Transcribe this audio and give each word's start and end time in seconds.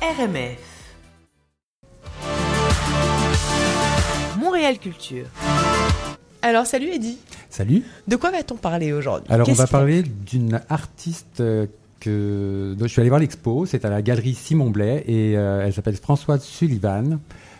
RMF. 0.00 0.58
Montréal 4.38 4.78
Culture. 4.78 5.26
Alors 6.40 6.66
salut 6.66 6.88
Eddy. 6.94 7.18
Salut. 7.50 7.82
De 8.06 8.14
quoi 8.14 8.30
va-t-on 8.30 8.54
parler 8.54 8.92
aujourd'hui? 8.92 9.26
Alors 9.28 9.48
on 9.48 9.54
va 9.54 9.66
parler 9.66 10.02
d'une 10.04 10.60
artiste 10.68 11.40
euh, 11.40 11.66
que 11.98 12.76
dont 12.78 12.86
je 12.86 12.92
suis 12.92 13.00
allé 13.00 13.08
voir 13.08 13.20
l'expo. 13.20 13.66
C'est 13.66 13.84
à 13.84 13.90
la 13.90 14.00
galerie 14.00 14.34
Simon 14.34 14.70
Blais 14.70 15.02
et 15.08 15.36
euh, 15.36 15.64
elle 15.66 15.72
s'appelle 15.72 15.96
Françoise 15.96 16.44
Sullivan. 16.44 17.18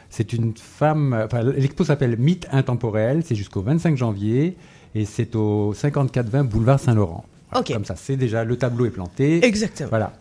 C'est 0.09 0.33
une 0.33 0.55
femme. 0.57 1.21
Enfin, 1.25 1.43
l'expo 1.43 1.83
s'appelle 1.83 2.17
Mythe 2.19 2.47
intemporel. 2.53 3.23
C'est 3.25 3.35
jusqu'au 3.35 3.63
25 3.63 3.97
janvier 3.97 4.57
et 4.95 5.05
c'est 5.07 5.35
au 5.35 5.75
5420 5.75 6.45
boulevard 6.45 6.79
Saint-Laurent. 6.79 7.25
Voilà, 7.51 7.61
Ok. 7.63 7.73
Comme 7.73 7.85
ça, 7.85 7.97
c'est 7.97 8.17
déjà 8.17 8.45
le 8.45 8.57
tableau 8.57 8.87
est 8.87 8.91
planté. 8.91 9.45
Exactement. 9.45 9.89
Voilà. 9.89 10.13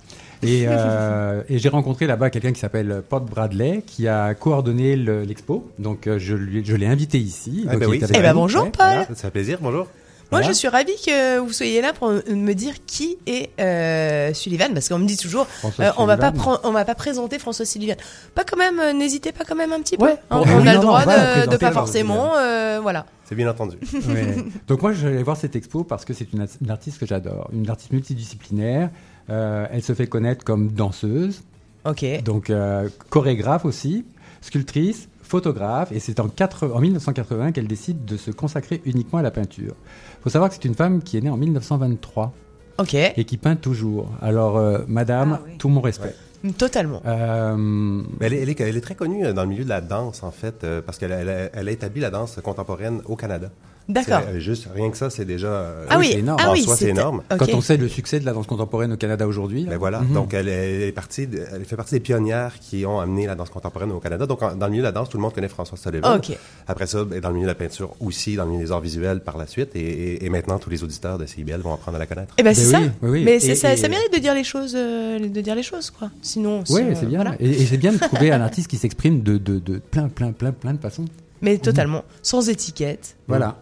Et, 0.44 0.66
euh, 0.68 1.42
et 1.50 1.58
j'ai 1.58 1.70
rencontré 1.70 2.06
là-bas 2.08 2.30
quelqu'un 2.30 2.52
qui 2.54 2.60
s'appelle 2.60 3.02
Pod 3.10 3.26
Bradley, 3.26 3.82
qui 3.86 4.08
a 4.08 4.34
coordonné 4.36 4.96
le- 4.96 5.24
l'expo. 5.24 5.70
Donc 5.80 6.06
euh, 6.08 6.20
je, 6.20 6.36
lui- 6.36 6.64
je 6.64 6.76
l'ai 6.76 6.86
invité 6.86 7.18
ici. 7.18 7.66
Ah 7.68 7.72
Donc, 7.72 7.82
ben 7.82 7.90
oui. 7.90 8.00
Eh 8.04 8.20
ben 8.20 8.34
bonjour, 8.34 8.64
Paul. 8.72 8.72
voilà. 8.78 9.06
Ça 9.08 9.16
fait 9.16 9.32
plaisir, 9.32 9.58
bonjour. 9.62 9.88
Moi 10.32 10.40
Voilà. 10.42 10.48
je 10.48 10.54
suis 10.54 10.68
ravie 10.68 10.96
que 11.06 11.38
vous 11.40 11.54
soyez 11.54 11.82
là 11.82 11.94
pour 11.94 12.10
me 12.12 12.54
dire 12.54 12.74
qui 12.86 13.18
est 13.28 13.50
euh, 13.62 14.34
Sullivan 14.34 14.74
parce 14.74 14.90
qu'on 14.90 15.00
me 15.00 15.06
dit 15.08 15.16
toujours 15.18 15.48
François 15.48 15.86
euh, 15.86 15.92
on 15.98 16.06
va 16.06 16.18
pas 16.18 16.34
on 16.64 16.72
va 16.72 16.84
pas 16.86 16.96
présenter 16.96 17.40
François 17.40 17.66
Sullivan. 17.66 17.96
Pas 18.36 18.44
quand 18.44 18.58
même 18.58 18.80
euh, 18.80 18.94
n'hésitez 18.94 19.32
pas 19.32 19.46
quand 19.46 19.56
même 19.56 19.72
un 19.74 19.82
petit 19.82 19.96
peu. 19.98 20.04
Ouais, 20.06 20.18
Hein, 20.30 20.42
on 20.44 20.62
oui, 20.62 20.68
a 20.68 20.74
le 20.74 20.80
non, 20.80 20.86
droit 20.86 21.06
de, 21.06 21.50
de 21.50 21.58
pas 21.58 21.72
forcément 21.72 22.36
euh, 22.36 22.80
voilà. 22.82 23.06
C'est 23.26 23.36
bien 23.36 23.50
entendu. 23.50 23.78
Ouais. 24.08 24.38
Donc 24.68 24.82
moi, 24.82 24.94
je 24.94 25.06
vais 25.08 25.14
aller 25.16 25.24
voir 25.24 25.36
cette 25.38 25.56
expo 25.56 25.84
parce 25.84 26.06
que 26.06 26.14
c'est 26.14 26.32
une, 26.34 26.46
une 26.62 26.72
artiste 26.72 26.98
que 27.00 27.06
j'adore, 27.06 27.50
une 27.52 27.70
artiste 27.70 27.92
multidisciplinaire. 27.92 28.90
Euh, 29.30 29.66
elle 29.72 29.84
se 29.84 29.94
fait 29.94 30.08
connaître 30.08 30.46
comme 30.46 30.70
danseuse, 30.72 31.42
OK. 31.86 32.06
donc 32.24 32.50
euh, 32.50 32.88
chorégraphe 33.10 33.66
aussi, 33.66 34.06
sculptrice, 34.40 35.10
photographe, 35.28 35.92
et 35.92 36.00
c'est 36.00 36.20
en, 36.20 36.28
quatre- 36.30 36.70
en 36.74 36.80
1980 36.80 37.52
qu'elle 37.52 37.68
décide 37.68 38.06
de 38.06 38.18
se 38.18 38.32
consacrer 38.32 38.82
uniquement 38.86 39.20
à 39.20 39.22
la 39.22 39.32
peinture. 39.32 39.76
Il 40.20 40.24
faut 40.24 40.30
savoir 40.30 40.50
que 40.50 40.56
c'est 40.56 40.66
une 40.66 40.76
femme 40.76 41.02
qui 41.02 41.18
est 41.18 41.22
née 41.22 41.30
en 41.30 41.38
1923 41.38 42.34
OK. 42.80 42.94
et 42.94 43.24
qui 43.26 43.38
peint 43.38 43.56
toujours. 43.56 44.08
Alors, 44.22 44.58
euh, 44.58 44.80
madame, 44.88 45.40
Ah 45.40 45.44
oui. 45.46 45.58
tout 45.58 45.70
mon 45.70 45.82
respect. 45.82 46.16
Totalement. 46.58 47.02
Euh, 47.06 48.02
elle, 48.22 48.34
est, 48.34 48.42
elle 48.44 48.50
est- 48.50 48.60
elle 48.62 48.78
est 48.78 48.82
très 48.82 48.96
connue 48.96 49.26
euh, 49.26 49.34
dans 49.34 49.42
le 49.44 49.50
milieu 49.50 49.64
de 49.64 49.70
la 49.70 49.82
danse, 49.82 50.22
en 50.24 50.32
fait, 50.32 50.66
parce 50.86 50.98
qu'elle 50.98 51.12
elle 51.12 51.30
a, 51.30 51.50
elle 51.54 51.68
a 51.68 51.72
établi 51.72 52.00
la 52.00 52.10
danse 52.12 52.40
contemporaine 52.44 53.02
au 53.06 53.16
Canada. 53.16 53.50
D'accord. 53.90 54.22
Juste 54.38 54.68
rien 54.74 54.90
que 54.92 54.98
ça, 54.98 55.10
c'est 55.10 55.24
déjà. 55.26 55.48
euh, 55.48 55.86
Ah 55.90 55.98
oui, 55.98 56.10
c'est 56.12 56.20
énorme. 56.20 56.40
ah 56.44 56.50
En 56.50 56.54
oui, 56.54 56.64
soi, 56.64 56.76
c'est 56.76 56.90
énorme. 56.90 57.24
Quand 57.30 57.48
on 57.54 57.62
sait 57.62 57.78
le 57.78 57.88
succès 57.88 58.20
de 58.20 58.26
la 58.26 58.34
danse 58.34 58.46
contemporaine 58.48 58.92
au 58.92 58.98
Canada 58.98 59.26
aujourd'hui. 59.28 59.66
Ben 59.70 59.78
voilà. 59.78 60.02
Mhm. 60.02 60.14
Donc, 60.14 60.34
elle, 60.34 60.50
est 60.50 60.92
partie, 60.92 61.26
de- 61.28 61.42
elle 61.54 61.64
fait 61.66 61.76
partie 61.78 61.96
des 61.96 62.00
pionnières 62.02 62.60
qui 62.60 62.86
ont 62.86 63.00
amené 63.00 63.26
la 63.28 63.36
danse 63.36 63.50
contemporaine 63.50 63.92
au 63.92 64.00
Canada. 64.00 64.26
Donc, 64.26 64.42
en- 64.44 64.56
dans 64.56 64.66
le 64.66 64.72
milieu 64.72 64.82
de 64.84 64.88
la 64.88 64.92
danse, 64.92 65.10
tout 65.10 65.18
le 65.18 65.22
monde 65.22 65.34
connaît 65.34 65.48
François 65.48 65.78
Sullivan. 65.78 66.20
Après 66.68 66.86
ça, 66.88 67.04
ben, 67.06 67.20
dans 67.22 67.30
le 67.30 67.36
milieu 67.36 67.46
de 67.48 67.52
la 67.52 67.56
peinture 67.56 67.96
aussi, 68.02 68.36
dans 68.36 68.44
le 68.46 68.52
milieu 68.52 68.66
des 68.66 68.72
arts 68.72 68.82
visuels 68.82 69.22
par 69.22 69.38
la 69.38 69.48
suite. 69.48 69.76
Et, 69.76 69.80
et- 69.80 70.26
et 70.26 70.30
maintenant, 70.30 70.60
tous 70.60 70.70
les 70.70 70.84
auditeurs 70.84 71.18
de 71.18 71.26
CIBL 71.26 71.62
vont 71.62 71.74
apprendre 71.74 71.96
à 71.96 72.00
la 72.00 72.06
connaître. 72.06 72.34
Eh 72.38 72.44
ben 72.44 72.50
Ben 72.50 72.56
c'est 72.56 72.66
ça. 72.72 72.80
oui, 72.80 72.90
oui, 73.04 73.10
oui. 73.12 73.24
Mais 73.24 73.36
Et- 73.36 73.40
c'est 73.40 73.56
ça, 73.56 73.74
et- 73.74 73.78
ça 73.78 73.88
mérite 73.88 74.14
de 74.14 74.20
dire 74.20 74.34
les 74.34 74.44
choses 74.44 74.74
euh, 74.76 75.20
de 75.20 75.42
dire 75.42 75.56
les 75.56 75.64
choses 75.64 75.92
quoi. 75.92 76.10
Sinon 76.22 76.64
Oui, 76.70 76.82
c'est 76.94 77.06
euh, 77.06 77.08
bien. 77.08 77.22
voilà. 77.24 77.36
Et, 77.40 77.50
et 77.50 77.66
c'est 77.66 77.78
bien 77.78 77.94
de 77.94 77.98
trouver 78.00 78.32
un 78.32 78.42
artiste 78.42 78.68
qui 78.70 78.78
s'exprime 78.78 79.22
de, 79.22 79.38
de, 79.38 79.60
de 79.60 79.78
plein, 79.80 80.10
plein, 80.10 80.32
plein, 80.34 80.52
plein 80.52 80.74
de 80.74 80.80
façons. 80.82 81.06
Mais 81.42 81.58
totalement 81.58 82.04
sans 82.22 82.50
étiquette. 82.50 83.16
Voilà. 83.28 83.58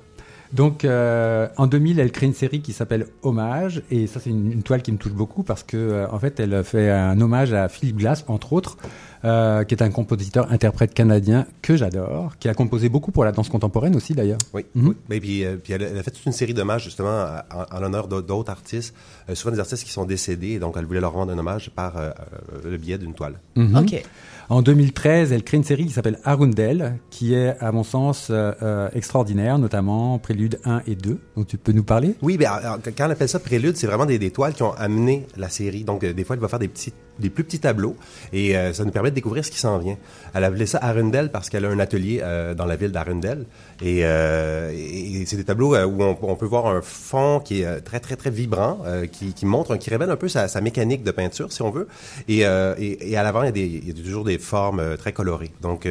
Donc, 0.56 0.86
euh, 0.86 1.50
en 1.58 1.68
2000, 1.68 2.00
elle 2.00 2.14
crée 2.14 2.28
une 2.28 2.34
série 2.34 2.62
qui 2.62 2.72
s'appelle 2.72 3.08
Hommage, 3.24 3.84
et 3.92 4.08
ça, 4.08 4.22
c'est 4.22 4.30
une, 4.30 4.64
toile 4.64 4.82
qui 4.82 4.94
me 4.94 4.98
touche 4.98 5.12
beaucoup 5.12 5.44
parce 5.44 5.64
que, 5.64 5.76
euh, 5.76 6.08
en 6.10 6.18
fait, 6.18 6.40
elle 6.40 6.64
fait 6.64 6.90
un 6.90 7.20
hommage 7.20 7.52
à 7.52 7.68
Philip 7.68 7.98
Glass, 7.98 8.24
entre 8.30 8.54
autres, 8.54 8.78
euh, 9.26 9.64
qui 9.64 9.74
est 9.76 9.82
un 9.84 9.90
compositeur-interprète 9.90 10.94
canadien 10.94 11.46
que 11.62 11.76
j'adore, 11.76 12.38
qui 12.40 12.48
a 12.48 12.54
composé 12.54 12.88
beaucoup 12.90 13.12
pour 13.12 13.26
la 13.26 13.32
danse 13.32 13.50
contemporaine 13.50 13.96
aussi, 13.96 14.14
d'ailleurs. 14.14 14.38
Oui. 14.54 14.66
Oui. 14.76 14.94
Ben, 15.10 15.20
puis, 15.20 15.44
euh, 15.44 15.58
puis 15.62 15.74
elle, 15.74 15.84
a- 15.84 15.88
elle 15.90 15.98
a 15.98 16.04
fait 16.04 16.12
toute 16.12 16.26
une 16.26 16.32
série 16.32 16.54
d'hommages 16.54 16.84
justement 16.84 17.26
en, 17.52 17.76
en 17.76 17.80
l'honneur 17.80 18.08
d'au- 18.08 18.22
d'autres 18.22 18.52
artistes, 18.52 18.94
euh, 19.30 19.36
souvent 19.36 19.54
des 19.54 19.60
artistes 19.60 19.84
qui 19.84 19.92
sont 19.92 20.06
décédés, 20.06 20.52
et 20.52 20.60
donc 20.60 20.76
elle 20.78 20.86
voulait 20.86 21.02
leur 21.02 21.14
rendre 21.14 21.34
un 21.34 21.38
hommage 21.38 21.72
par 21.72 21.94
le 22.64 22.78
biais 22.78 22.98
d'une 22.98 23.14
toile. 23.14 23.40
Mhm. 23.56 23.76
OK. 23.78 24.04
En 24.48 24.62
2013, 24.62 25.32
elle 25.32 25.44
crée 25.44 25.58
une 25.58 25.64
série 25.64 25.86
qui 25.88 25.92
s'appelle 25.94 26.20
Arundel, 26.24 27.00
qui 27.10 27.34
est, 27.34 27.58
à 27.60 27.72
mon 27.72 27.84
sens, 27.84 28.28
euh, 28.30 28.90
extraordinaire, 28.94 29.58
notamment 29.58 30.20
Prélude 30.20 30.60
1 30.66 30.82
et 30.86 30.96
2, 30.96 31.20
dont 31.36 31.44
tu 31.44 31.58
peux 31.58 31.72
nous 31.72 31.84
parler? 31.84 32.16
Oui, 32.22 32.38
ben, 32.38 32.52
alors, 32.52 32.78
quand 32.96 33.08
on 33.08 33.10
appelle 33.10 33.28
ça 33.30 33.40
prélude, 33.40 33.76
c'est 33.76 33.88
vraiment 33.88 34.06
des, 34.06 34.20
des 34.20 34.30
toiles 34.30 34.54
qui 34.54 34.62
ont 34.62 34.74
amené 34.74 35.26
la 35.36 35.50
série. 35.50 35.84
Donc, 35.84 36.04
euh, 36.04 36.14
des 36.14 36.24
fois, 36.24 36.36
elle 36.36 36.42
va 36.44 36.48
faire 36.48 36.60
des 36.60 36.68
petits, 36.68 36.94
des 37.20 37.30
plus 37.30 37.44
petits 37.44 37.60
tableaux 37.60 37.96
et 38.34 38.58
euh, 38.58 38.74
ça 38.74 38.84
nous 38.84 38.92
permet 38.92 39.10
de 39.10 39.16
découvrir 39.16 39.46
ce 39.46 39.52
qui 39.52 39.60
s'en 39.60 39.78
vient. 39.78 39.98
Elle 40.34 40.44
a 40.44 40.48
appelé 40.48 40.66
ça 40.66 40.80
Arundel 40.82 41.32
parce 41.32 41.50
qu'elle 41.50 41.66
a 41.66 41.70
un 41.70 41.80
atelier 41.80 42.20
euh, 42.24 42.54
dans 42.54 42.66
la 42.66 42.76
ville 42.76 42.92
d'Arundel 42.92 43.46
et, 43.82 44.02
euh, 44.04 44.72
et- 44.74 45.26
c'est 45.26 45.38
des 45.38 45.44
tableaux 45.44 45.76
où 45.78 46.04
on, 46.04 46.18
on 46.22 46.36
peut 46.36 46.46
voir 46.46 46.68
un 46.68 46.82
fond 46.82 47.40
qui 47.44 47.62
est 47.62 47.82
très, 47.82 48.00
très, 48.00 48.16
très 48.16 48.30
vibrant, 48.30 48.80
qui, 49.12 49.34
qui 49.34 49.46
montre, 49.46 49.76
qui 49.78 49.90
révèle 49.90 50.10
un 50.12 50.16
peu 50.18 50.28
sa, 50.28 50.48
sa 50.48 50.62
mécanique 50.62 51.04
de 51.04 51.12
peinture, 51.12 51.52
si 51.52 51.62
on 51.62 51.72
veut. 51.72 51.88
Et, 52.28 52.40
et, 52.42 53.12
et 53.12 53.18
à 53.18 53.24
l'avant, 53.24 53.42
il 53.44 53.46
y 53.46 53.50
a, 53.50 53.52
des, 53.52 53.66
il 53.66 53.88
y 53.88 53.92
a 53.92 53.94
toujours 53.94 54.24
des 54.24 54.38
formes 54.38 54.98
très 54.98 55.14
colorées. 55.14 55.52
Donc, 55.62 55.88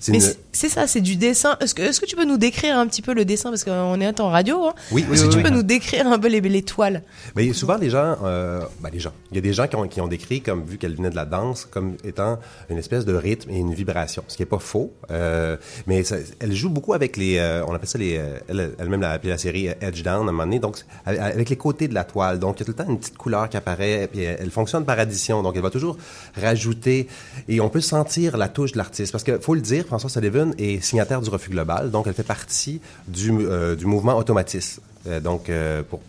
c'est 0.00 0.12
une... 0.14 0.20
c'est- 0.20 0.68
ça, 0.70 0.86
c'est 0.86 1.00
du 1.00 1.16
dessin. 1.16 1.56
Est-ce 1.60 1.74
que, 1.74 1.82
est-ce 1.82 2.00
que 2.00 2.06
tu 2.06 2.16
peux 2.16 2.24
nous 2.24 2.36
décrire 2.38 2.78
un 2.78 2.86
petit 2.86 3.02
peu 3.02 3.12
le 3.12 3.24
dessin? 3.24 3.50
Parce 3.50 3.64
qu'on 3.64 4.00
est 4.00 4.20
en 4.20 4.28
radio 4.30 4.66
hein 4.66 4.74
Oui, 4.92 5.04
oui, 5.08 5.14
Est-ce 5.14 5.22
que 5.22 5.26
oui, 5.28 5.32
tu 5.32 5.38
oui. 5.38 5.42
peux 5.42 5.50
nous 5.50 5.62
décrire 5.62 6.06
un 6.06 6.18
peu 6.18 6.28
les, 6.28 6.40
les 6.40 6.62
toiles? 6.62 7.02
Mais 7.34 7.52
souvent, 7.52 7.76
les 7.76 7.90
gens, 7.90 8.16
ben, 8.22 8.90
les 8.92 9.00
gens, 9.00 9.12
il 9.30 9.36
y 9.36 9.38
a 9.38 9.42
des 9.42 9.52
gens 9.52 9.66
qui 9.66 9.76
ont, 9.76 9.88
qui 9.88 10.00
ont 10.00 10.08
décrit, 10.08 10.40
comme 10.40 10.59
vu 10.66 10.78
qu'elle 10.78 10.94
venait 10.96 11.10
de 11.10 11.16
la 11.16 11.24
danse, 11.24 11.66
comme 11.70 11.96
étant 12.04 12.38
une 12.68 12.78
espèce 12.78 13.04
de 13.04 13.14
rythme 13.14 13.50
et 13.50 13.58
une 13.58 13.74
vibration, 13.74 14.22
ce 14.28 14.36
qui 14.36 14.42
est 14.42 14.46
pas 14.46 14.58
faux. 14.58 14.92
Euh, 15.10 15.56
mais 15.86 16.02
elle 16.40 16.52
joue 16.52 16.70
beaucoup 16.70 16.92
avec 16.94 17.16
les, 17.16 17.38
euh, 17.38 17.64
on 17.66 17.74
appelle 17.74 17.88
ça 17.88 17.98
les, 17.98 18.16
euh, 18.18 18.38
elle- 18.48 18.72
elle-même 18.78 19.00
l'a 19.00 19.12
appelé 19.12 19.30
la 19.30 19.38
série 19.38 19.68
Edge 19.80 20.02
Down 20.02 20.26
à 20.26 20.30
un 20.30 20.32
moment 20.32 20.44
donné, 20.44 20.58
donc 20.58 20.78
avec- 21.06 21.48
les 21.48 21.56
côtés 21.56 21.88
de 21.88 21.94
la 21.94 22.04
toile. 22.04 22.38
Donc 22.38 22.56
il 22.56 22.60
y 22.60 22.62
a 22.62 22.66
tout 22.66 22.78
le 22.78 22.84
temps 22.84 22.90
une 22.90 22.98
petite 22.98 23.18
couleur 23.18 23.48
qui 23.48 23.56
apparaît, 23.56 24.08
puis 24.10 24.22
elle, 24.22 24.50
fonctionne 24.50 24.84
par 24.84 24.98
addition, 24.98 25.42
donc 25.42 25.54
elle 25.56 25.62
va 25.62 25.70
toujours 25.70 25.96
rajouter, 26.40 27.08
et 27.48 27.60
on 27.60 27.68
peut 27.68 27.80
sentir 27.80 28.36
la 28.36 28.48
touche 28.48 28.72
de 28.72 28.78
l'artiste, 28.78 29.12
parce 29.12 29.24
que 29.24 29.38
faut 29.38 29.54
le 29.54 29.60
dire, 29.60 29.84
François 29.86 30.10
Sullivan 30.10 30.52
est 30.58 30.80
signataire 30.82 31.20
du 31.20 31.30
refus 31.30 31.50
global, 31.50 31.90
donc 31.90 32.06
elle 32.06 32.14
fait 32.14 32.22
partie 32.22 32.80
du, 33.08 33.32
du 33.76 33.86
mouvement 33.86 34.16
automatisme. 34.16 34.82
Euh, 35.06 35.18
donc 35.20 35.50
pour 35.88 36.00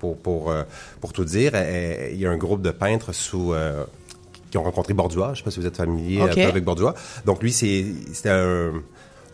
pour, 0.00 0.16
pour, 0.16 0.50
euh, 0.50 0.64
pour 1.00 1.12
tout 1.12 1.24
dire, 1.24 1.52
euh, 1.54 2.08
il 2.12 2.18
y 2.18 2.26
a 2.26 2.30
un 2.30 2.36
groupe 2.36 2.62
de 2.62 2.70
peintres 2.72 3.12
sous, 3.12 3.52
euh, 3.54 3.84
qui 4.50 4.58
ont 4.58 4.64
rencontré 4.64 4.94
Bordua. 4.94 5.26
Je 5.26 5.30
ne 5.30 5.36
sais 5.36 5.42
pas 5.44 5.50
si 5.52 5.60
vous 5.60 5.66
êtes 5.66 5.76
familier 5.76 6.20
avec 6.48 6.64
Bordua. 6.64 6.94
Donc 7.26 7.40
lui, 7.42 7.52
c'est 7.52 7.84
c'était 8.12 8.30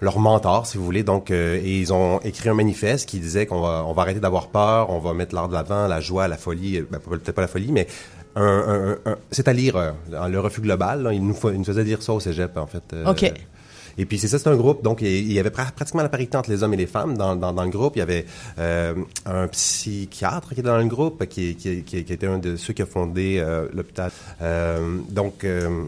leur 0.02 0.18
mentor, 0.18 0.66
si 0.66 0.76
vous 0.76 0.84
voulez. 0.84 1.02
Donc, 1.02 1.30
euh, 1.30 1.56
et 1.56 1.78
ils 1.80 1.92
ont 1.92 2.20
écrit 2.20 2.48
un 2.50 2.54
manifeste 2.54 3.08
qui 3.08 3.18
disait 3.18 3.46
qu'on 3.46 3.62
va, 3.62 3.84
on 3.86 3.92
va 3.94 4.02
arrêter 4.02 4.20
d'avoir 4.20 4.48
peur, 4.48 4.90
on 4.90 4.98
va 4.98 5.14
mettre 5.14 5.34
l'art 5.34 5.48
de 5.48 5.54
l'avant, 5.54 5.86
la 5.86 6.00
joie, 6.00 6.28
la 6.28 6.36
folie, 6.36 6.78
euh, 6.78 6.86
ben, 6.90 6.98
peut-être 6.98 7.32
pas 7.32 7.40
la 7.40 7.48
folie, 7.48 7.72
mais 7.72 7.86
un, 8.34 8.44
un- 9.06 9.10
un- 9.12 9.16
c'est 9.30 9.48
à 9.48 9.54
lire 9.54 9.76
euh, 9.76 9.92
le 10.28 10.38
refus 10.40 10.60
global. 10.60 11.02
là. 11.02 11.12
il, 11.14 11.26
nous, 11.26 11.34
il 11.44 11.58
nous 11.58 11.64
faisait 11.64 11.84
dire 11.84 12.02
ça 12.02 12.12
au 12.12 12.20
cégep, 12.20 12.54
en 12.58 12.66
fait. 12.66 12.82
euh, 12.92 13.06
Ok. 13.06 13.32
Et 13.98 14.04
puis 14.04 14.18
c'est 14.18 14.28
ça, 14.28 14.38
c'est 14.38 14.48
un 14.48 14.56
groupe. 14.56 14.82
Donc 14.82 15.00
il 15.02 15.32
y 15.32 15.38
avait 15.38 15.50
pra- 15.50 15.72
pratiquement 15.72 16.02
la 16.02 16.08
parité 16.08 16.36
entre 16.36 16.50
les 16.50 16.62
hommes 16.62 16.74
et 16.74 16.76
les 16.76 16.86
femmes 16.86 17.16
dans, 17.16 17.34
dans, 17.36 17.52
dans 17.52 17.64
le 17.64 17.70
groupe. 17.70 17.96
Il 17.96 18.00
y 18.00 18.02
avait 18.02 18.26
euh, 18.58 18.94
un 19.24 19.48
psychiatre 19.48 20.48
qui 20.48 20.54
était 20.60 20.62
dans 20.68 20.78
le 20.78 20.84
groupe, 20.86 21.24
qui, 21.26 21.54
qui, 21.56 21.82
qui, 21.82 22.04
qui 22.04 22.12
était 22.12 22.26
un 22.26 22.38
de 22.38 22.56
ceux 22.56 22.72
qui 22.72 22.82
a 22.82 22.86
fondé 22.86 23.38
euh, 23.40 23.66
l'hôpital. 23.74 24.10
Euh, 24.42 24.98
donc 25.10 25.44
euh, 25.44 25.84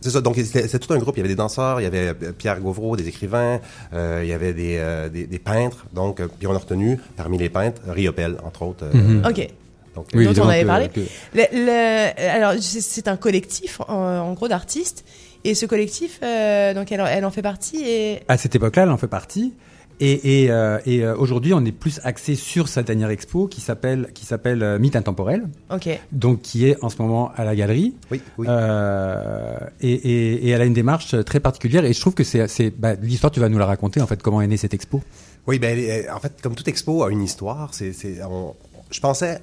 c'est 0.00 0.10
ça. 0.10 0.20
Donc 0.20 0.36
c'était 0.36 0.68
c'était 0.68 0.78
tout 0.86 0.92
un 0.92 0.98
groupe. 0.98 1.16
Il 1.16 1.20
y 1.20 1.22
avait 1.22 1.28
des 1.30 1.34
danseurs, 1.34 1.80
il 1.80 1.84
y 1.84 1.86
avait 1.86 2.14
Pierre 2.36 2.60
Gauvreau, 2.60 2.96
des 2.96 3.08
écrivains, 3.08 3.60
euh, 3.94 4.20
il 4.22 4.28
y 4.28 4.32
avait 4.32 4.52
des, 4.52 4.76
euh, 4.78 5.08
des, 5.08 5.26
des 5.26 5.38
peintres. 5.38 5.86
Donc 5.94 6.20
puis 6.38 6.46
on 6.46 6.54
a 6.54 6.58
retenu 6.58 6.98
parmi 7.16 7.38
les 7.38 7.48
peintres 7.48 7.80
Riopel 7.88 8.36
entre 8.44 8.62
autres. 8.62 8.84
euh, 8.84 8.92
Mhm. 8.96 9.24
Ok. 9.28 9.48
Donc, 9.94 10.08
Oui, 10.12 10.26
dont 10.26 10.42
on 10.44 10.48
avait 10.50 10.62
parlé. 10.66 10.88
que- 10.90 11.00
Le- 11.34 11.46
le- 11.54 12.28
alors 12.28 12.52
c'est- 12.60 12.82
c'est 12.82 13.08
un 13.08 13.16
collectif 13.16 13.80
en, 13.88 13.94
en 13.94 14.32
gros 14.34 14.46
d'artistes 14.46 15.06
et 15.48 15.54
ce 15.54 15.66
collectif 15.66 16.20
euh, 16.22 16.74
donc 16.74 16.90
elle, 16.92 17.00
en- 17.00 17.06
elle 17.06 17.24
en 17.24 17.30
fait 17.30 17.42
partie 17.42 17.82
et 17.84 18.20
À 18.28 18.36
cette 18.38 18.54
époque-là, 18.54 18.82
elle 18.84 18.90
en 18.90 18.96
fait 18.98 19.06
partie. 19.08 19.54
Et, 19.98 20.42
et, 20.44 20.50
euh, 20.50 20.78
et 20.84 21.02
euh, 21.04 21.16
aujourd'hui, 21.16 21.54
on 21.54 21.64
est 21.64 21.72
plus 21.72 22.00
axé 22.04 22.34
sur 22.34 22.68
sa 22.68 22.82
dernière 22.82 23.08
expo 23.08 23.46
qui 23.46 23.62
s'appelle 23.62 24.10
qui 24.12 24.26
s'appelle 24.26 24.62
euh, 24.62 24.78
Mythe 24.78 24.94
intemporel, 24.94 25.48
ok 25.70 25.88
donc 26.12 26.42
qui 26.42 26.66
est 26.68 26.76
en 26.84 26.90
ce 26.90 27.00
moment 27.00 27.32
à 27.34 27.44
la 27.44 27.56
galerie. 27.56 27.94
oui, 28.10 28.20
oui. 28.36 28.46
Euh, 28.50 29.56
et, 29.80 29.92
et, 29.92 30.46
et 30.46 30.50
elle 30.50 30.60
a 30.60 30.66
une 30.66 30.74
démarche 30.74 31.14
très 31.24 31.40
particulière. 31.40 31.82
Et 31.86 31.94
je 31.94 32.00
trouve 32.00 32.12
que 32.12 32.24
c'est 32.24 32.46
c'est 32.48 32.68
bah, 32.70 32.92
l'histoire. 33.00 33.30
Tu 33.30 33.40
vas 33.40 33.48
nous 33.48 33.56
la 33.58 33.64
raconter 33.64 34.02
en 34.02 34.06
fait. 34.06 34.22
Comment 34.22 34.42
est 34.42 34.46
née 34.46 34.58
cette 34.58 34.74
expo 34.74 35.00
Oui, 35.46 35.58
ben, 35.58 35.78
en 36.14 36.20
fait, 36.20 36.42
comme 36.42 36.54
toute 36.54 36.68
expo 36.68 37.02
a 37.02 37.10
une 37.10 37.22
histoire, 37.22 37.72
c'est, 37.72 37.94
c'est, 37.94 38.22
on- 38.24 38.54
je 38.90 39.00
pensais, 39.00 39.40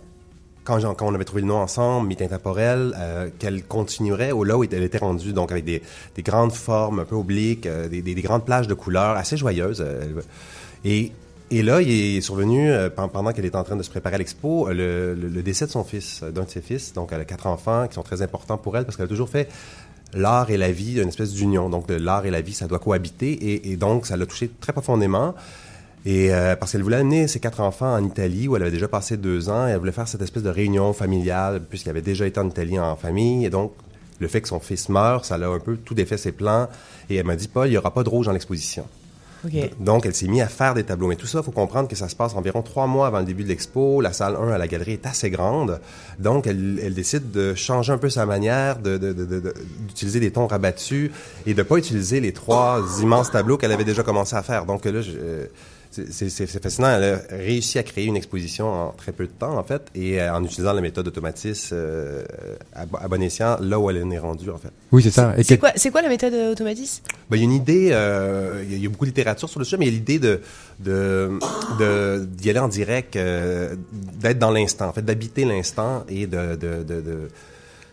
quand, 0.64 0.80
on 1.02 1.14
avait 1.16 1.26
trouvé 1.26 1.42
le 1.42 1.48
nom 1.48 1.58
ensemble, 1.58 2.08
Mythe 2.08 2.22
intemporel, 2.22 2.94
euh, 2.98 3.30
qu'elle 3.40 3.64
continuerait 3.64 4.32
au 4.32 4.44
là 4.44 4.58
où 4.58 4.64
elle 4.64 4.84
était 4.84 4.98
rendue, 4.98 5.34
donc 5.34 5.52
avec 5.52 5.66
des, 5.66 5.82
des 6.16 6.22
grandes 6.24 6.54
formes 6.54 7.00
un 7.00 7.06
peu 7.06 7.16
obliques, 7.16 7.66
euh, 7.66 7.88
des, 7.90 8.02
des- 8.02 8.16
des 8.16 8.22
grandes 8.22 8.46
plages 8.46 8.68
de 8.68 8.74
couleurs 8.74 9.16
assez 9.18 9.38
joyeuses. 9.38 9.82
euh, 9.86 10.22
et, 10.86 11.12
là, 11.62 11.82
il 11.82 12.18
est 12.18 12.22
survenu, 12.22 12.72
pen- 12.96 13.10
pendant 13.12 13.32
qu'elle 13.32 13.46
était 13.46 13.58
en 13.58 13.64
train 13.64 13.76
de 13.76 13.84
se 13.84 13.90
préparer 13.90 14.16
à 14.16 14.18
l'expo, 14.18 14.68
le, 14.72 15.16
décès 15.44 15.66
de 15.68 15.72
son 15.72 15.84
fils, 15.84 16.24
d'un 16.24 16.44
de 16.46 16.50
ses 16.50 16.62
fils. 16.62 16.94
Donc, 16.94 17.10
elle 17.12 17.22
a 17.22 17.26
quatre 17.26 17.46
enfants 17.48 17.88
qui 17.88 17.94
sont 17.94 18.02
très 18.04 18.22
importants 18.22 18.58
pour 18.58 18.76
elle 18.76 18.86
parce 18.86 18.98
qu'elle 18.98 19.06
a 19.06 19.10
toujours 19.10 19.30
fait 19.30 19.50
l'art 20.16 20.50
et 20.50 20.58
la 20.58 20.72
vie, 20.72 21.00
une 21.00 21.10
espèce 21.10 21.32
d'union. 21.32 21.70
Donc, 21.70 21.86
l'art 21.90 22.26
et 22.26 22.32
la 22.32 22.42
vie, 22.42 22.54
ça 22.54 22.66
doit 22.68 22.80
cohabiter. 22.80 23.32
Et, 23.34 23.72
et 23.72 23.76
donc, 23.78 24.08
ça 24.08 24.18
l'a 24.18 24.26
touché 24.26 24.50
très 24.62 24.74
profondément. 24.74 25.36
Et 26.06 26.34
euh, 26.34 26.56
parce 26.58 26.74
qu'elle 26.74 26.84
voulait 26.84 26.98
amener 26.98 27.28
ses 27.28 27.40
quatre 27.40 27.62
enfants 27.62 27.94
en 27.94 28.04
Italie, 28.04 28.48
où 28.48 28.56
elle 28.58 28.64
avait 28.64 28.72
déjà 28.72 28.88
passé 28.90 29.16
deux 29.18 29.50
ans, 29.50 29.68
et 29.68 29.72
elle 29.72 29.78
voulait 29.80 29.92
faire 29.94 30.08
cette 30.08 30.22
espèce 30.22 30.44
de 30.44 30.50
réunion 30.50 30.92
familiale, 30.94 31.62
puisqu'elle 31.70 31.92
avait 31.92 32.02
déjà 32.02 32.26
été 32.28 32.40
en 32.40 32.48
Italie 32.50 32.78
en 32.80 32.96
famille. 32.98 33.46
Et 33.46 33.50
donc, 33.50 33.72
le 34.20 34.28
fait 34.28 34.42
que 34.42 34.48
son 34.50 34.60
fils 34.60 34.90
meure, 34.90 35.24
ça 35.26 35.38
l'a 35.38 35.48
un 35.48 35.60
peu 35.60 35.78
tout 35.78 35.94
défait 35.94 36.18
ses 36.18 36.34
plans. 36.34 36.68
Et 37.10 37.16
elle 37.16 37.26
m'a 37.26 37.36
dit, 37.38 37.48
Paul, 37.48 37.68
il 37.68 37.72
n'y 37.72 37.78
aura 37.78 37.94
pas 37.94 38.04
de 38.04 38.10
rouge 38.10 38.26
dans 38.26 38.34
l'exposition. 38.34 38.86
Ok. 39.46 39.52
Donc, 39.80 40.06
elle 40.06 40.14
s'est 40.16 40.28
mise 40.28 40.42
à 40.42 40.48
faire 40.48 40.74
des 40.74 40.84
tableaux. 40.86 41.08
Mais 41.08 41.18
tout 41.18 41.26
ça, 41.28 41.40
il 41.40 41.44
faut 41.44 41.52
comprendre 41.52 41.90
que 41.90 41.96
ça 41.98 42.08
se 42.08 42.16
passe 42.16 42.34
environ 42.34 42.62
trois 42.62 42.88
mois 42.88 43.08
avant 43.08 43.20
le 43.20 43.26
début 43.26 43.44
de 43.44 43.50
l'expo. 43.50 44.00
La 44.00 44.14
salle 44.14 44.38
1 44.38 44.50
à 44.52 44.58
la 44.58 44.68
galerie 44.70 44.94
est 44.94 45.06
assez 45.06 45.30
grande. 45.30 45.82
Donc, 46.20 46.48
elle, 46.48 46.80
elle 46.82 46.94
décide 46.94 47.32
de 47.32 47.54
changer 47.54 47.92
un 47.92 47.98
peu 47.98 48.10
sa 48.10 48.26
manière, 48.26 48.80
de- 48.80 48.98
de- 48.98 49.12
de- 49.12 49.26
de- 49.26 49.40
de- 49.42 49.54
d'utiliser 49.88 50.22
des 50.22 50.32
tons 50.32 50.48
rabattus 50.48 51.12
et 51.46 51.54
de 51.54 51.64
pas 51.64 51.76
utiliser 51.78 52.22
les 52.22 52.32
trois 52.32 52.82
immenses 53.02 53.32
tableaux 53.32 53.58
qu'elle 53.58 53.74
avait 53.74 53.84
déjà 53.84 54.04
commencé 54.04 54.34
à 54.36 54.44
faire. 54.44 54.66
Donc 54.66 54.86
là, 54.86 55.02
je- 55.02 55.12
euh, 55.18 55.46
c'est- 55.94 56.48
fascinant. 56.62 56.90
Elle 56.90 57.04
a 57.04 57.22
réussi 57.36 57.80
à 57.80 57.84
créer 57.84 58.06
une 58.06 58.16
exposition 58.18 58.68
en 58.72 58.92
très 58.92 59.12
peu 59.12 59.26
de 59.26 59.32
temps, 59.32 59.58
en 59.58 59.64
fait, 59.64 59.84
et 59.96 60.22
euh, 60.22 60.34
en 60.34 60.44
utilisant 60.44 60.74
la 60.74 60.82
méthode 60.82 61.08
automatiste 61.08 61.74
euh, 61.74 62.24
à, 62.74 62.86
bo- 62.86 62.98
à 63.02 63.08
bon 63.08 63.22
escient, 63.22 63.58
là 63.62 63.80
où 63.80 63.90
elle 63.90 64.04
en 64.04 64.12
est 64.12 64.18
rendue, 64.20 64.50
en 64.50 64.58
fait. 64.58 64.70
Oui, 64.92 65.02
c'est 65.04 65.12
ça. 65.12 65.34
C'est 65.38 65.60
quel- 65.60 65.92
quoi, 65.92 66.02
la 66.02 66.10
méthode 66.10 66.34
euh, 66.34 66.52
automatiste 66.52 67.04
Ben, 67.30 67.38
il 67.38 67.40
y 67.40 67.44
a 67.44 67.46
une 67.46 67.52
idée, 67.54 67.90
euh, 67.92 68.62
il 68.64 68.72
y 68.72 68.74
a- 68.74 68.78
il 68.78 68.84
y 68.84 68.86
a 68.86 68.90
beaucoup 68.90 69.06
de 69.06 69.10
littérature 69.10 69.50
sur 69.50 69.60
le 69.60 69.66
sujet, 69.66 69.78
mais 69.78 69.86
il 69.88 69.94
y 69.94 69.96
a 69.96 69.98
l'idée 70.00 70.20
de 70.20 70.42
de 70.80 71.32
de- 71.80 72.26
d'y 72.26 72.50
aller 72.50 72.60
en 72.60 72.68
direct, 72.68 73.16
euh, 73.16 73.76
d'être 74.20 74.40
dans 74.40 74.52
l'instant, 74.52 74.88
en 74.88 74.94
fait, 74.94 75.04
d'habiter 75.06 75.46
l'instant 75.46 76.04
et 76.10 76.28
de, 76.28 76.56
de, 76.56 76.84
de, 76.84 77.02
de- 77.02 77.30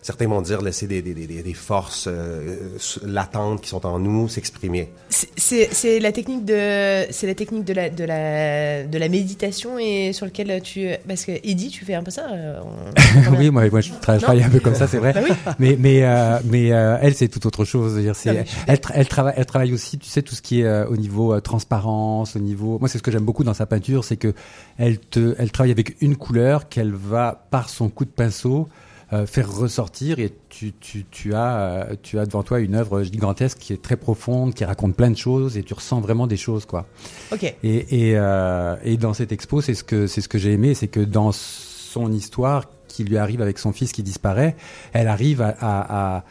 certains 0.01 0.27
vont 0.27 0.41
dire 0.41 0.61
laisser 0.61 0.87
des, 0.87 1.01
des, 1.01 1.13
des, 1.13 1.27
des 1.27 1.53
forces 1.53 2.07
euh, 2.07 2.57
latentes 3.05 3.61
qui 3.61 3.69
sont 3.69 3.85
en 3.85 3.99
nous 3.99 4.27
s'exprimer. 4.27 4.89
C'est- 5.09 5.99
la 5.99 6.11
technique 6.11 6.45
de 6.45 7.05
c'est 7.11 7.27
la 7.27 7.35
technique 7.35 7.65
de 7.65 7.73
la 7.73 7.89
de 7.89 8.03
la 8.03 8.83
de 8.83 8.97
la 8.97 9.09
méditation 9.09 9.77
et 9.79 10.13
sur 10.13 10.25
lequel 10.25 10.61
tu 10.63 10.87
parce 11.07 11.25
que 11.25 11.31
Eddie 11.43 11.69
tu 11.69 11.85
fais 11.85 11.93
un 11.95 12.03
peu 12.03 12.11
ça. 12.11 12.27
euh, 12.31 12.59
on- 12.63 13.35
oui, 13.37 13.49
moi, 13.49 13.69
moi 13.69 13.81
je 13.81 13.91
tra- 13.91 14.15
je 14.15 14.21
travaille 14.21 14.43
un 14.43 14.49
peu 14.49 14.59
comme 14.59 14.75
ça, 14.75 14.87
c'est 14.87 14.97
vrai. 14.97 15.13
Bah 15.13 15.21
oui. 15.23 15.35
Mais 15.59 15.75
mais 15.79 16.03
euh, 16.03 16.39
mais 16.45 16.71
euh, 16.71 16.97
elle 17.01 17.13
c'est 17.15 17.27
tout 17.27 17.45
autre 17.45 17.65
chose. 17.65 17.97
Dire, 17.97 18.15
c'est 18.15 18.45
elle, 18.67 18.77
tra- 18.77 18.91
elle 18.95 19.07
travaille 19.07 19.33
elle 19.37 19.45
travaille 19.45 19.73
aussi, 19.73 19.97
tu 19.97 20.07
sais, 20.09 20.21
tout 20.21 20.35
ce 20.35 20.41
qui 20.41 20.61
est 20.61 20.65
euh, 20.65 20.85
au 20.87 20.97
niveau 20.97 21.33
euh, 21.33 21.41
transparence, 21.41 22.35
au 22.35 22.39
niveau. 22.39 22.79
Moi, 22.79 22.89
c'est 22.89 22.97
ce 22.97 23.03
que 23.03 23.11
j'aime 23.11 23.25
beaucoup 23.25 23.43
dans 23.43 23.53
sa 23.53 23.65
peinture, 23.65 24.03
c'est 24.03 24.17
que 24.17 24.33
elle 24.77 24.97
te 24.99 25.35
elle 25.37 25.51
travaille 25.51 25.71
avec 25.71 26.01
une 26.01 26.15
couleur 26.15 26.69
qu'elle 26.69 26.93
va 26.93 27.47
par 27.51 27.69
son 27.69 27.89
coup 27.89 28.05
de 28.05 28.09
pinceau 28.09 28.67
euh, 29.13 29.25
faire 29.25 29.51
ressortir 29.53 30.19
et 30.19 30.31
tu, 30.49 30.73
tu, 30.79 31.05
tu 31.11 31.33
as 31.33 31.59
euh, 31.89 31.95
tu 32.01 32.17
as 32.19 32.25
devant 32.25 32.43
toi 32.43 32.59
une 32.59 32.75
œuvre 32.75 33.03
gigantesque 33.03 33.57
qui 33.59 33.73
est 33.73 33.81
très 33.81 33.97
profonde, 33.97 34.53
qui 34.53 34.63
raconte 34.63 34.95
plein 34.95 35.11
de 35.11 35.17
choses 35.17 35.57
et 35.57 35.63
tu 35.63 35.73
ressens 35.73 35.99
vraiment 35.99 36.27
des 36.27 36.37
choses 36.37 36.65
quoi. 36.65 36.85
Ok. 37.31 37.43
Et, 37.43 37.55
et, 37.63 38.13
euh, 38.17 38.75
et 38.83 38.95
dans 38.97 39.13
cette 39.13 39.31
expo, 39.31 39.59
c'est 39.61 39.73
ce 39.73 39.83
que 39.83 40.07
c'est 40.07 40.21
ce 40.21 40.29
que 40.29 40.37
j'ai 40.37 40.53
aimé, 40.53 40.73
c'est 40.73 40.87
que 40.87 41.01
dans 41.01 41.31
son 41.33 42.11
histoire 42.11 42.65
qui 42.87 43.03
lui 43.03 43.17
arrive 43.17 43.41
avec 43.41 43.57
son 43.59 43.73
fils 43.73 43.91
qui 43.91 44.03
disparaît, 44.03 44.55
elle 44.93 45.07
arrive 45.07 45.41
à, 45.41 45.49
à- 45.59 46.17
à- 46.17 46.23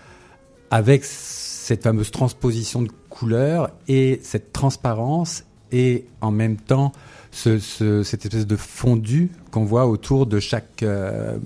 avec 0.70 1.04
cette 1.04 1.82
fameuse 1.82 2.10
transposition 2.10 2.82
de 2.82 2.88
couleurs 3.08 3.70
et 3.88 4.20
cette 4.22 4.52
transparence 4.52 5.44
et 5.72 6.04
en 6.20 6.30
même 6.30 6.56
temps 6.56 6.92
ce, 7.30 7.58
ce- 7.58 8.02
cette 8.02 8.24
espèce 8.24 8.46
de 8.46 8.56
fondu 8.56 9.30
qu'on 9.50 9.64
voit 9.64 9.86
autour 9.86 10.26
de 10.26 10.40
chaque 10.40 10.82
euh, 10.82 11.36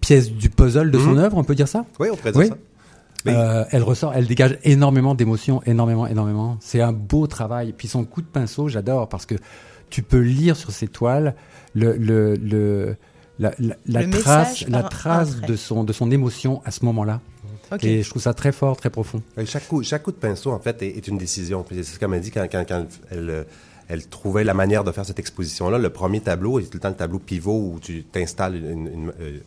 pièce 0.00 0.30
du 0.30 0.50
puzzle 0.50 0.90
de 0.90 0.98
son 0.98 1.12
Mhm. 1.12 1.18
œuvre, 1.18 1.36
on 1.36 1.44
peut 1.44 1.54
dire 1.54 1.68
ça? 1.68 1.84
Oui, 2.00 2.08
on 2.12 2.16
pourrait 2.16 2.32
dire 2.32 2.40
Oui. 2.40 2.48
ça. 2.48 2.56
Euh, 3.26 3.64
elle 3.72 3.82
ressort, 3.82 4.12
elle 4.14 4.26
dégage 4.26 4.58
énormément 4.62 5.14
d'émotions, 5.14 5.60
énormément, 5.66 6.06
énormément. 6.06 6.56
C'est 6.60 6.80
un 6.80 6.92
beau 6.92 7.26
travail. 7.26 7.74
Puis 7.76 7.88
son 7.88 8.04
coup 8.04 8.22
de 8.22 8.26
pinceau, 8.26 8.68
j'adore 8.68 9.08
parce 9.08 9.26
que 9.26 9.34
tu 9.90 10.02
peux 10.02 10.20
lire 10.20 10.56
sur 10.56 10.70
ses 10.70 10.86
toiles 10.88 11.34
le, 11.74 11.96
le, 11.96 12.34
le- 12.36 12.96
la, 13.40 13.52
la, 13.58 13.76
la 13.86 14.02
Le 14.02 14.10
trace, 14.10 14.66
la 14.68 14.88
de 15.46 15.56
son, 15.56 15.84
de 15.84 15.92
son 15.92 16.10
émotion 16.10 16.60
à 16.64 16.70
ce 16.70 16.84
moment-là. 16.84 17.20
Et 17.82 18.02
je 18.02 18.08
trouve 18.08 18.22
ça 18.22 18.32
très 18.34 18.50
fort, 18.52 18.76
très 18.76 18.88
profond. 18.90 19.20
Euh, 19.36 19.44
Chaque 19.46 19.68
coup, 19.68 19.82
chaque 19.82 20.02
coup 20.02 20.10
de 20.12 20.16
pinceau, 20.16 20.52
en 20.52 20.58
fait, 20.58 20.80
est, 20.82 20.96
est 20.96 21.06
une 21.06 21.18
décision. 21.18 21.64
C'est 21.70 21.82
ce 21.82 21.98
qu'elle 21.98 22.08
m'a 22.08 22.18
dit 22.18 22.30
quand, 22.30 22.46
quand, 22.50 22.64
quand 22.66 22.86
elle, 23.10 23.28
euh, 23.30 23.44
elle 23.88 24.06
trouvait 24.06 24.44
la 24.44 24.54
manière 24.54 24.84
de 24.84 24.92
faire 24.92 25.04
cette 25.06 25.18
exposition-là. 25.18 25.78
Le 25.78 25.90
premier 25.90 26.20
tableau 26.20 26.58
est 26.60 26.64
tout 26.64 26.70
le 26.74 26.80
temps 26.80 26.88
le 26.90 26.94
tableau 26.94 27.18
pivot 27.18 27.52
où 27.74 27.78
tu 27.80 28.04
t'installes 28.04 28.56
une, 28.56 28.86
une- 28.86 29.12
euh, 29.20 29.38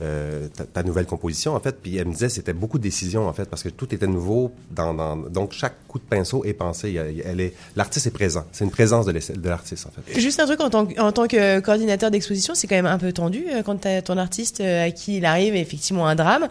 euh, 0.00 0.48
ta, 0.48 0.64
ta 0.64 0.82
nouvelle 0.82 1.06
composition, 1.06 1.54
en 1.54 1.60
fait. 1.60 1.76
Puis 1.80 1.96
elle 1.96 2.06
me 2.08 2.12
disait 2.12 2.28
c'était 2.28 2.54
beaucoup 2.54 2.78
de 2.78 2.82
décisions, 2.82 3.28
en 3.28 3.32
fait, 3.32 3.44
parce 3.44 3.62
que 3.62 3.68
tout 3.68 3.94
était 3.94 4.06
nouveau. 4.08 4.50
Dans, 4.70 4.94
dans- 4.94 5.16
donc, 5.16 5.52
chaque 5.52 5.74
coup 5.86 5.98
de 5.98 6.04
pinceau 6.04 6.44
est 6.44 6.54
pensé. 6.54 6.94
Elle 7.24 7.40
est, 7.40 7.52
l'artiste 7.76 8.06
est 8.08 8.10
présent. 8.10 8.44
C'est 8.50 8.64
une 8.64 8.70
présence 8.72 9.06
de, 9.06 9.12
l'artiste, 9.48 9.86
en 9.86 9.90
fait. 9.90 10.18
Juste 10.18 10.40
un 10.40 10.46
truc 10.46 10.60
en 10.60 10.70
tant 10.70 10.88
en 10.98 11.12
tant 11.12 11.28
que 11.28 11.60
coordinateur 11.60 12.10
d'exposition, 12.10 12.54
c'est 12.56 12.66
quand 12.66 12.74
même 12.74 12.86
un 12.86 12.98
peu 12.98 13.12
tendu 13.12 13.44
euh, 13.54 13.62
quand 13.62 13.76
t'as 13.76 14.02
ton 14.02 14.16
artiste 14.16 14.60
à 14.60 14.90
qui 14.90 15.18
il 15.18 15.24
arrive 15.24 15.54
effectivement 15.54 16.08
un 16.08 16.16
drame, 16.16 16.48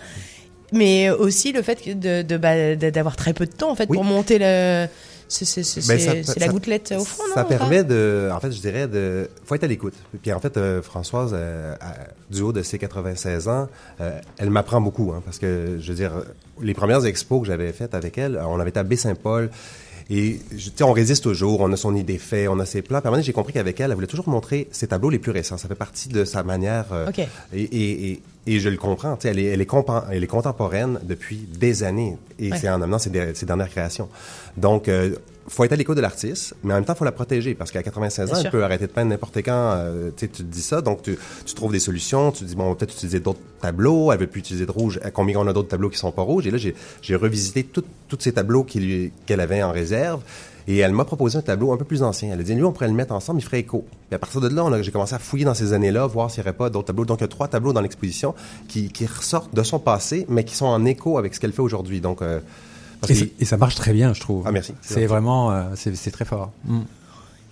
mais 0.71 1.09
aussi 1.09 1.51
le 1.51 1.61
fait 1.61 1.99
de- 1.99 2.37
bah, 2.37 2.75
de- 2.75 2.89
d'avoir 2.89 3.17
très 3.17 3.33
peu 3.33 3.45
de 3.47 3.51
temps 3.51 3.71
en 3.71 3.75
fait 3.75 3.87
Oui. 3.89 3.97
pour 3.97 4.05
monter 4.05 4.37
le. 4.39 4.87
C'est 5.31 5.87
Ben, 5.87 6.23
la 6.37 6.47
gouttelette 6.49 6.93
au 6.97 7.05
fond, 7.05 7.23
Ça 7.33 7.43
permet 7.45 7.83
de, 7.83 8.29
en 8.31 8.39
fait, 8.39 8.51
je 8.51 8.59
dirais, 8.59 8.87
de, 8.87 9.29
faut 9.45 9.55
être 9.55 9.63
à 9.63 9.67
l'écoute. 9.67 9.93
Puis 10.21 10.31
en 10.33 10.39
fait, 10.39 10.57
euh, 10.57 10.81
Françoise, 10.81 11.31
euh, 11.33 11.73
à- 11.79 11.93
du 12.29 12.41
haut 12.41 12.51
de 12.51 12.61
ses 12.63 12.77
96 12.77 13.47
ans, 13.47 13.67
euh, 14.01 14.19
elle 14.37 14.49
m'apprend 14.49 14.81
beaucoup, 14.81 15.11
hein, 15.13 15.21
parce 15.23 15.39
que, 15.39 15.77
je 15.79 15.87
veux 15.89 15.95
dire, 15.95 16.11
les 16.61 16.73
premières 16.73 17.05
expos 17.05 17.41
que 17.41 17.47
j'avais 17.47 17.71
faites 17.71 17.93
avec 17.95 18.17
elle, 18.17 18.39
on 18.45 18.59
avait 18.59 18.69
été 18.71 18.79
à 18.79 18.83
Baie-Saint-Paul. 18.83 19.49
Et 20.09 20.41
tu 20.49 20.59
sais, 20.59 20.83
on 20.83 20.91
résiste 20.91 21.23
toujours, 21.23 21.61
on 21.61 21.71
a 21.71 21.77
son 21.77 21.95
idée 21.95 22.17
fait, 22.17 22.49
on 22.49 22.59
a 22.59 22.65
ses 22.65 22.81
plans. 22.81 22.99
Donné, 23.01 23.23
j'ai 23.23 23.31
compris 23.31 23.53
qu'avec 23.53 23.79
elle, 23.79 23.91
elle 23.91 23.95
voulait 23.95 24.07
toujours 24.07 24.27
montrer 24.27 24.67
ses 24.71 24.87
tableaux 24.87 25.09
les 25.09 25.19
plus 25.19 25.31
récents. 25.31 25.57
Ça 25.57 25.69
fait 25.69 25.75
partie 25.75 26.09
de 26.09 26.25
sa 26.25 26.43
manière. 26.43 26.85
euh, 26.91 27.07
Ok. 27.07 27.19
et, 27.19 27.27
et, 27.61 28.11
et, 28.11 28.21
et 28.47 28.59
je 28.59 28.69
le 28.69 28.77
comprends. 28.77 29.15
Tu 29.15 29.23
sais, 29.23 29.29
elle 29.29 29.39
est, 29.39 29.45
elle, 29.45 29.61
est 29.61 29.69
compa- 29.69 30.05
elle 30.11 30.23
est 30.23 30.27
contemporaine 30.27 30.99
depuis 31.03 31.37
des 31.37 31.83
années. 31.83 32.17
Et 32.39 32.51
Ouais. 32.51 32.57
c'est 32.57 32.69
en 32.69 32.81
amenant 32.81 32.99
ses, 32.99 33.11
ses 33.35 33.45
dernières 33.45 33.69
créations. 33.69 34.09
Donc, 34.57 34.87
euh, 34.87 35.15
faut 35.47 35.63
être 35.63 35.73
à 35.73 35.75
l'écoute 35.75 35.95
de 35.97 36.01
l'artiste, 36.01 36.53
mais 36.63 36.73
en 36.73 36.77
même 36.77 36.85
temps, 36.85 36.95
faut 36.95 37.03
la 37.05 37.11
protéger 37.11 37.55
parce 37.55 37.71
qu'à 37.71 37.81
96 37.83 38.25
Bien 38.25 38.33
ans, 38.33 38.37
sûr. 38.37 38.45
elle 38.45 38.51
peut 38.51 38.63
arrêter 38.63 38.87
de 38.87 38.91
peindre 38.91 39.09
n'importe 39.09 39.37
quand. 39.37 39.51
euh, 39.75 40.11
tu 40.15 40.29
te 40.29 40.43
dis 40.43 40.61
ça, 40.61 40.81
donc 40.81 41.01
tu, 41.01 41.17
tu 41.45 41.53
trouves 41.55 41.71
des 41.71 41.79
solutions. 41.79 42.31
Tu 42.31 42.39
te 42.43 42.45
dis 42.49 42.55
bon, 42.55 42.73
peut-être 42.75 42.93
utiliser 42.93 43.19
d'autres 43.19 43.39
tableaux. 43.61 44.11
Elle 44.11 44.19
veut 44.19 44.27
plus 44.27 44.39
utiliser 44.39 44.65
de 44.65 44.71
rouge. 44.71 44.99
Combien 45.13 45.37
on 45.39 45.47
a 45.47 45.53
d'autres 45.53 45.69
tableaux 45.69 45.89
qui 45.89 45.97
sont 45.97 46.11
pas 46.11 46.21
rouges 46.21 46.47
Et 46.47 46.51
là, 46.51 46.57
j'ai 46.57 47.15
revisité 47.15 47.63
tous 47.63 47.83
ces 48.19 48.33
tableaux 48.33 48.63
qu'elle 48.63 49.39
avait 49.39 49.63
en 49.63 49.71
réserve. 49.71 50.21
Et 50.67 50.77
elle 50.77 50.91
m'a 50.93 51.05
proposé 51.05 51.39
un 51.39 51.41
tableau 51.41 51.73
un 51.73 51.77
peu 51.77 51.85
plus 51.85 52.03
ancien. 52.03 52.29
Elle 52.31 52.39
a 52.39 52.43
dit, 52.43 52.53
lui, 52.53 52.63
on 52.63 52.71
pourrait 52.71 52.87
le 52.87 52.93
mettre 52.93 53.13
ensemble, 53.13 53.39
il 53.39 53.43
ferait 53.43 53.59
écho. 53.59 53.83
Et 54.11 54.15
à 54.15 54.19
partir 54.19 54.41
de 54.41 54.47
là, 54.47 54.81
j'ai 54.83 54.91
commencé 54.91 55.15
à 55.15 55.19
fouiller 55.19 55.43
dans 55.43 55.55
ces 55.55 55.73
années-là, 55.73 56.05
voir 56.05 56.29
s'il 56.29 56.43
n'y 56.43 56.47
aurait 56.49 56.55
pas 56.57 56.69
d'autres 56.69 56.85
tableaux. 56.87 57.03
Donc, 57.03 57.17
il 57.19 57.23
y 57.23 57.25
a 57.25 57.27
trois 57.29 57.47
tableaux 57.47 57.73
dans 57.73 57.81
l'exposition 57.81 58.35
qui, 58.67 58.89
qui 58.89 59.07
ressortent 59.07 59.53
de 59.55 59.63
son 59.63 59.79
passé, 59.79 60.27
mais 60.29 60.43
qui 60.43 60.53
sont 60.55 60.67
en 60.67 60.85
écho 60.85 61.17
avec 61.17 61.33
ce 61.33 61.39
qu'elle 61.39 61.51
fait 61.51 61.63
aujourd'hui. 61.63 61.99
Donc, 61.99 62.21
euh, 62.21 62.39
parce 63.01 63.11
Et, 63.11 63.13
que- 63.15 63.19
ça- 63.19 63.25
et 63.39 63.45
ça 63.45 63.57
marche 63.57 63.75
très 63.75 63.91
bien, 63.93 64.13
je 64.13 64.21
trouve. 64.21 64.43
Ah, 64.47 64.51
merci. 64.51 64.73
C'est 64.81 65.05
vraiment, 65.07 65.51
euh, 65.51 65.63
c'est 65.75 66.11
très 66.11 66.23
fort. 66.25 66.51
Mm. 66.65 66.79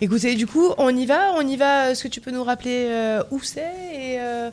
Écoutez, 0.02 0.36
du 0.36 0.48
coup, 0.48 0.70
on 0.78 0.96
y 0.96 1.06
va, 1.06 1.34
on 1.38 1.42
y 1.46 1.58
va. 1.58 1.92
Est-ce 1.92 2.04
que 2.04 2.08
tu 2.08 2.22
peux 2.22 2.32
nous 2.32 2.44
rappeler 2.44 2.86
euh, 2.88 3.22
où 3.32 3.42
c'est 3.42 3.60
et 3.60 4.18
euh, 4.22 4.50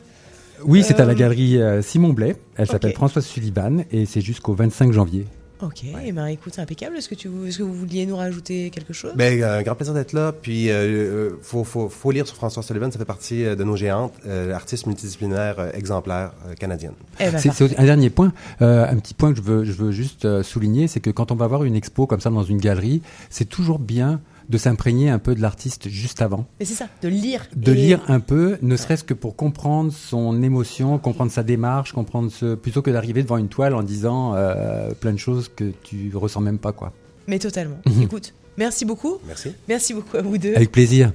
Oui, 0.65 0.83
c'est 0.83 0.99
à 0.99 1.05
la 1.05 1.13
Euh, 1.13 1.15
galerie 1.15 1.61
euh, 1.61 1.81
Simon 1.81 2.09
Blais. 2.09 2.35
Elle 2.57 2.67
s'appelle. 2.67 2.93
Françoise 2.93 3.25
Sullivan 3.25 3.85
et 3.91 4.05
c'est 4.05 4.19
jusqu'au 4.21 4.53
25 4.53 4.91
janvier. 4.91 5.25
Ok, 5.61 5.83
eh 6.05 6.11
ben 6.11 6.27
écoute, 6.27 6.53
c'est 6.55 6.61
impeccable. 6.61 6.97
Est-ce 6.97 7.09
que 7.09 7.15
tu, 7.15 7.29
est-ce 7.47 7.57
que 7.57 7.63
vous 7.63 7.73
vouliez 7.73 8.05
nous 8.05 8.15
rajouter 8.15 8.69
quelque 8.69 8.93
chose? 8.93 9.13
Ben, 9.15 9.43
un 9.43 9.63
grand 9.63 9.73
plaisir 9.75 9.93
d'être 9.93 10.13
là. 10.13 10.31
Puis, 10.31 10.69
euh, 10.69 10.73
euh, 10.73 11.29
faut, 11.41 11.63
faut, 11.63 11.89
faut 11.89 12.11
lire 12.11 12.27
sur 12.27 12.35
François 12.35 12.61
Sullivan. 12.61 12.91
Ça 12.91 12.99
fait 12.99 13.05
partie 13.05 13.43
euh, 13.43 13.55
de 13.55 13.63
nos 13.63 13.75
géantes, 13.75 14.13
euh, 14.27 14.53
artiste 14.53 14.85
multidisciplinaire 14.85 15.55
euh, 15.57 15.71
exemplaire 15.73 16.33
euh, 16.47 16.53
canadienne. 16.53 16.93
Eh 17.19 17.31
ben, 17.31 17.39
C'est 17.39 17.79
un 17.79 17.85
dernier 17.85 18.11
point, 18.11 18.33
euh, 18.61 18.87
un 18.87 18.97
petit 18.97 19.15
point 19.15 19.31
que 19.31 19.37
je 19.37 19.43
veux, 19.43 19.63
je 19.63 19.71
veux 19.71 19.91
juste 19.91 20.25
euh, 20.25 20.43
souligner, 20.43 20.87
c'est 20.87 20.99
que 20.99 21.09
quand 21.09 21.31
on 21.31 21.35
va 21.35 21.47
voir 21.47 21.63
une 21.63 21.75
expo 21.75 22.05
comme 22.05 22.19
ça 22.19 22.29
dans 22.29 22.43
une 22.43 22.59
galerie, 22.59 23.01
c'est 23.31 23.45
toujours 23.49 23.79
bien 23.79 24.21
de 24.49 24.57
s'imprégner 24.57 25.09
un 25.09 25.19
peu 25.19 25.35
de 25.35 25.41
l'artiste 25.41 25.89
juste 25.89 26.21
avant, 26.21 26.45
Mais 26.59 26.65
c'est 26.65 26.73
ça, 26.75 26.87
de 27.01 27.09
lire. 27.09 27.47
de 27.55 27.71
Et- 27.73 27.75
lire 27.75 28.01
un 28.07 28.19
peu, 28.21 28.57
ne 28.61 28.77
serait-ce 28.77 29.03
que 29.03 29.13
pour 29.13 29.35
comprendre 29.35 29.91
son 29.91 30.41
émotion, 30.41 30.97
comprendre 30.99 31.31
sa 31.31 31.43
démarche, 31.43 31.91
comprendre 31.91 32.31
ce, 32.31 32.55
plutôt 32.55 32.81
que 32.81 32.89
d'arriver 32.91 33.23
devant 33.23 33.37
une 33.37 33.49
toile 33.49 33.75
en 33.75 33.83
disant 33.83 34.33
euh, 34.35 34.91
plein 34.93 35.11
de 35.11 35.17
choses 35.17 35.49
que 35.53 35.71
tu 35.83 36.11
ressens 36.15 36.41
même 36.41 36.59
pas 36.59 36.71
quoi. 36.71 36.93
Mais 37.27 37.39
totalement. 37.39 37.77
Mhm. 37.85 38.03
Écoute, 38.03 38.33
merci 38.57 38.85
beaucoup. 38.85 39.17
Merci. 39.27 39.51
Merci 39.67 39.93
beaucoup 39.93 40.15
à 40.15 40.21
vous 40.21 40.37
deux. 40.37 40.55
Avec 40.55 40.71
plaisir. 40.71 41.11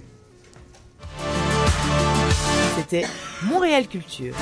C'était 2.76 3.06
Montréal 3.44 3.86
Culture. 3.88 4.34